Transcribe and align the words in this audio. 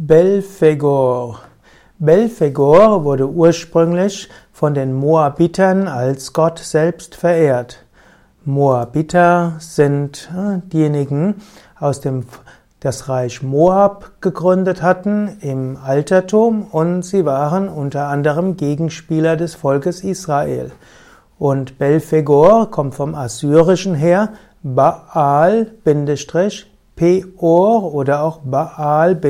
Belphegor. 0.00 1.40
Belphegor 1.98 3.02
wurde 3.02 3.28
ursprünglich 3.28 4.28
von 4.52 4.72
den 4.72 4.94
Moabitern 4.94 5.88
als 5.88 6.32
Gott 6.32 6.60
selbst 6.60 7.16
verehrt. 7.16 7.84
Moabiter 8.44 9.56
sind 9.58 10.30
äh, 10.32 10.60
diejenigen 10.68 11.42
aus 11.80 12.00
dem 12.00 12.26
das 12.78 13.08
Reich 13.08 13.42
Moab 13.42 14.12
gegründet 14.20 14.82
hatten 14.82 15.36
im 15.40 15.76
Altertum 15.76 16.62
und 16.70 17.02
sie 17.02 17.24
waren 17.24 17.68
unter 17.68 18.06
anderem 18.06 18.56
Gegenspieler 18.56 19.36
des 19.36 19.56
Volkes 19.56 20.04
Israel. 20.04 20.70
Und 21.40 21.76
Belphegor 21.76 22.70
kommt 22.70 22.94
vom 22.94 23.16
Assyrischen 23.16 23.96
her, 23.96 24.28
Baal 24.62 25.72
Peor 26.98 27.94
oder 27.94 28.24
auch 28.24 28.40
Baal-Fegor, 28.42 29.22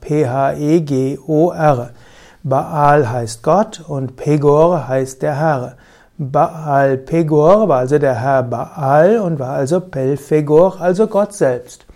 P-H-E-G-O-R. 0.00 1.90
Baal 2.44 3.10
heißt 3.10 3.42
Gott 3.42 3.84
und 3.88 4.14
Pegor 4.14 4.86
heißt 4.86 5.20
der 5.20 5.36
Herr. 5.36 5.74
Baal 6.16 6.96
Pegor 6.96 7.68
war 7.68 7.78
also 7.78 7.98
der 7.98 8.14
Herr 8.20 8.44
Baal 8.44 9.18
und 9.18 9.40
war 9.40 9.54
also 9.54 9.80
Belfegor, 9.80 10.80
also 10.80 11.08
Gott 11.08 11.32
selbst. 11.32 11.86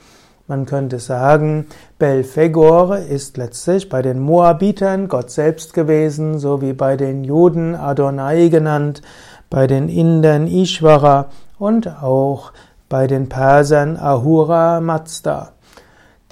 Man 0.49 0.66
könnte 0.66 0.99
sagen, 0.99 1.69
Belfegor 1.97 2.99
ist 2.99 3.37
letztlich 3.37 3.88
bei 3.88 4.02
den 4.02 4.19
Moabitern 4.19 5.07
Gott 5.07 5.30
selbst 5.30 5.73
gewesen, 5.73 6.41
so 6.41 6.61
wie 6.61 6.73
bei 6.73 6.97
den 6.97 7.23
Juden 7.23 7.77
Adonai 7.77 8.49
genannt, 8.49 9.02
bei 9.51 9.69
den 9.69 9.88
Indern 9.88 10.49
Ishvara 10.49 11.27
und 11.61 12.02
auch 12.02 12.51
bei 12.88 13.06
den 13.06 13.29
Persern 13.29 13.97
Ahura 13.97 14.80
Mazda. 14.80 15.52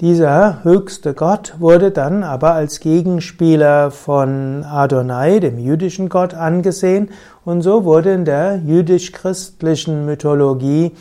Dieser 0.01 0.63
höchste 0.63 1.13
Gott 1.13 1.55
wurde 1.59 1.91
dann 1.91 2.23
aber 2.23 2.53
als 2.53 2.79
Gegenspieler 2.79 3.91
von 3.91 4.63
Adonai, 4.63 5.39
dem 5.39 5.59
jüdischen 5.59 6.09
Gott, 6.09 6.33
angesehen 6.33 7.11
und 7.45 7.61
so 7.61 7.85
wurde 7.85 8.11
in 8.11 8.25
der 8.25 8.57
jüdisch-christlichen 8.57 10.05
Mythologie 10.05 10.91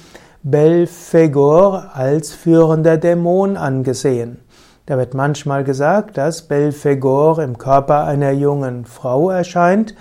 Belphegor 0.43 1.91
als 1.95 2.33
führender 2.33 2.97
Dämon 2.97 3.57
angesehen. 3.57 4.39
Da 4.87 4.99
wird 4.99 5.15
manchmal 5.15 5.65
gesagt, 5.65 6.19
dass 6.19 6.43
Belphegor 6.43 7.39
im 7.39 7.57
Körper 7.57 8.05
einer 8.05 8.33
jungen 8.33 8.85
Frau 8.85 9.31
erscheint, 9.31 9.95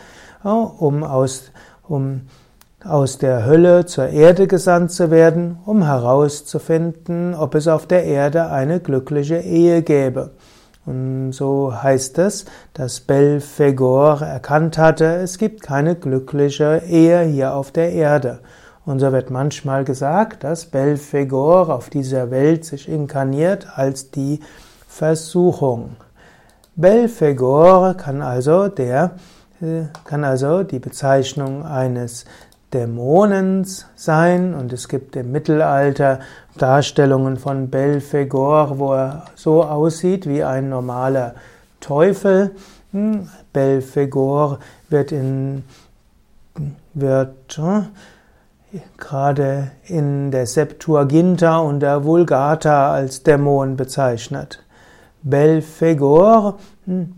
um 0.43 1.03
aus, 1.03 1.51
um 1.87 2.21
aus 2.85 3.17
der 3.17 3.45
Hölle 3.45 3.85
zur 3.85 4.07
Erde 4.07 4.47
gesandt 4.47 4.91
zu 4.91 5.11
werden, 5.11 5.57
um 5.65 5.83
herauszufinden, 5.83 7.35
ob 7.35 7.55
es 7.55 7.67
auf 7.67 7.85
der 7.85 8.05
Erde 8.05 8.49
eine 8.49 8.79
glückliche 8.79 9.37
Ehe 9.37 9.81
gäbe. 9.81 10.31
Und 10.85 11.31
so 11.33 11.73
heißt 11.83 12.17
es, 12.19 12.45
dass 12.73 13.01
Belphegor 13.01 14.21
erkannt 14.21 14.77
hatte, 14.77 15.05
es 15.17 15.37
gibt 15.37 15.61
keine 15.61 15.95
glückliche 15.95 16.81
Ehe 16.87 17.21
hier 17.21 17.53
auf 17.53 17.71
der 17.71 17.91
Erde. 17.91 18.39
Und 18.83 18.99
so 18.99 19.11
wird 19.11 19.29
manchmal 19.29 19.83
gesagt, 19.83 20.43
dass 20.43 20.65
Belphegor 20.65 21.69
auf 21.69 21.91
dieser 21.91 22.31
Welt 22.31 22.65
sich 22.65 22.89
inkarniert 22.89 23.67
als 23.75 24.09
die 24.09 24.39
Versuchung. 24.87 25.97
Belphegor 26.75 27.93
kann 27.93 28.23
also 28.23 28.67
der, 28.67 29.11
äh, 29.61 29.83
kann 30.03 30.23
also 30.23 30.63
die 30.63 30.79
Bezeichnung 30.79 31.63
eines 31.63 32.25
Dämonens 32.73 33.87
sein 33.95 34.53
und 34.53 34.71
es 34.71 34.87
gibt 34.87 35.15
im 35.15 35.31
Mittelalter 35.31 36.19
Darstellungen 36.57 37.37
von 37.37 37.69
Belphegor, 37.69 38.79
wo 38.79 38.93
er 38.93 39.25
so 39.35 39.63
aussieht 39.63 40.27
wie 40.27 40.43
ein 40.43 40.69
normaler 40.69 41.35
Teufel. 41.79 42.51
Hm, 42.91 43.29
Belphegor 43.53 44.59
wird 44.89 45.11
in 45.11 45.63
wird 46.93 47.57
äh, 47.57 48.79
gerade 48.97 49.71
in 49.85 50.31
der 50.31 50.45
Septuaginta 50.45 51.57
und 51.59 51.81
der 51.81 52.03
Vulgata 52.03 52.93
als 52.93 53.23
Dämon 53.23 53.75
bezeichnet. 53.75 54.63
Belphegor, 55.23 56.57
hm, 56.85 57.15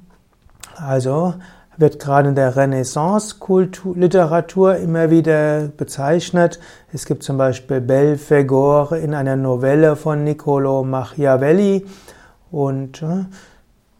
also 0.75 1.35
wird 1.77 1.99
gerade 1.99 2.29
in 2.29 2.35
der 2.35 2.55
Renaissance-Literatur 2.55 4.77
immer 4.77 5.09
wieder 5.09 5.67
bezeichnet. 5.67 6.59
Es 6.91 7.05
gibt 7.05 7.23
zum 7.23 7.37
Beispiel 7.37 7.81
Belphegor 7.81 8.93
in 8.93 9.13
einer 9.13 9.35
Novelle 9.35 9.95
von 9.95 10.23
Niccolo 10.23 10.83
Machiavelli 10.83 11.85
und 12.51 13.01
äh, 13.01 13.25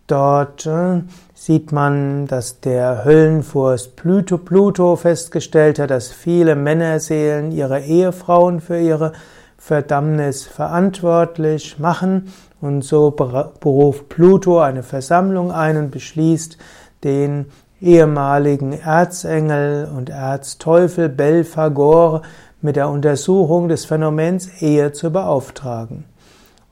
dort 0.08 0.66
äh, 0.66 1.02
sieht 1.34 1.72
man, 1.72 2.28
dass 2.28 2.60
der 2.60 3.06
Höllenfurst 3.06 3.96
Pluto, 3.96 4.38
Pluto 4.38 4.96
festgestellt 4.96 5.80
hat, 5.80 5.90
dass 5.90 6.12
viele 6.12 6.56
Männerseelen 6.56 7.52
ihre 7.52 7.82
Ehefrauen 7.82 8.62
für 8.62 8.80
ihre 8.80 9.14
Verdammnis 9.58 10.44
verantwortlich 10.44 11.80
machen 11.80 12.32
und 12.62 12.84
so 12.84 13.12
beruft 13.12 14.10
Pluto 14.10 14.60
eine 14.60 14.84
Versammlung 14.84 15.52
ein 15.52 15.78
und 15.78 15.92
beschließt, 15.92 16.58
den 17.04 17.48
ehemaligen 17.82 18.74
Erzengel 18.74 19.90
und 19.94 20.10
Erzteufel 20.10 21.10
Belphagor 21.10 22.22
mit 22.62 22.78
der 22.78 22.90
Untersuchung 22.90 23.68
des 23.68 23.86
Phänomens 23.86 24.62
Ehe 24.62 24.94
zu 24.94 25.12
beauftragen. 25.12 26.06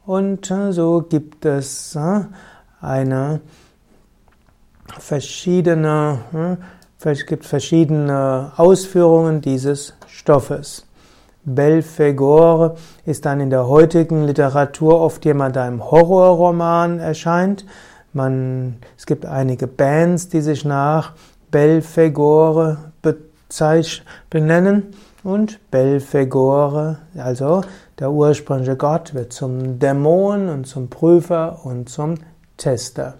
Und 0.05 0.49
äh, 0.49 0.71
so 0.71 1.01
gibt 1.07 1.45
es 1.45 1.95
äh, 1.95 2.21
eine 2.79 3.41
verschiedene, 4.99 6.19
äh, 7.03 7.09
es 7.09 7.25
gibt 7.25 7.45
verschiedene 7.45 8.53
Ausführungen 8.55 9.41
dieses 9.41 9.93
Stoffes. 10.07 10.85
Belphegor 11.43 12.75
ist 13.05 13.25
dann 13.25 13.39
in 13.39 13.49
der 13.49 13.67
heutigen 13.67 14.25
Literatur 14.25 15.01
oft 15.01 15.25
jemand, 15.25 15.55
der 15.55 15.67
im 15.67 15.83
Horrorroman 15.83 16.99
erscheint. 16.99 17.65
Man, 18.13 18.77
es 18.97 19.05
gibt 19.05 19.25
einige 19.25 19.67
Bands, 19.67 20.29
die 20.29 20.41
sich 20.41 20.65
nach 20.65 21.13
Belphegor 21.51 22.77
benennen 24.29 24.87
und 25.23 25.59
Belphegor, 25.69 26.97
also 27.15 27.61
der 27.99 28.11
ursprüngliche 28.11 28.77
Gott, 28.77 29.13
wird 29.13 29.33
zum 29.33 29.79
Dämon 29.79 30.49
und 30.49 30.65
zum 30.65 30.89
Prüfer 30.89 31.65
und 31.65 31.89
zum 31.89 32.15
Tester. 32.57 33.15